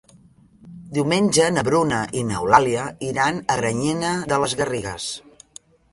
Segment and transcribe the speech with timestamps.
[0.97, 5.07] Diumenge na Bruna i n'Eulàlia iran a Granyena de les Garrigues.